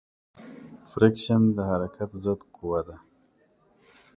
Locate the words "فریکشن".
0.89-1.41